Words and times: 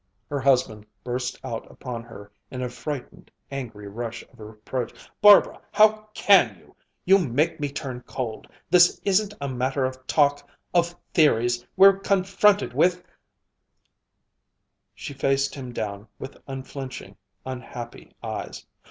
Her 0.31 0.39
husband 0.39 0.87
burst 1.03 1.37
out 1.43 1.69
upon 1.69 2.01
her 2.01 2.31
in 2.49 2.63
a 2.63 2.69
frightened, 2.69 3.29
angry 3.51 3.87
rush 3.87 4.23
of 4.33 4.39
reproach: 4.39 4.95
"Barbara 5.21 5.61
how 5.71 6.09
can 6.15 6.57
you! 6.57 6.75
You 7.05 7.19
make 7.19 7.59
me 7.59 7.69
turn 7.69 8.01
cold! 8.01 8.47
This 8.67 8.99
isn't 9.05 9.35
a 9.39 9.47
matter 9.47 9.85
of 9.85 10.07
talk 10.07 10.49
of 10.73 10.95
theories 11.13 11.63
we're 11.77 11.99
confronted 11.99 12.73
with" 12.73 13.03
She 14.95 15.13
faced 15.13 15.53
him 15.53 15.71
down 15.71 16.07
with 16.17 16.35
unflinching, 16.47 17.15
unhappy 17.45 18.15
eyes. 18.23 18.65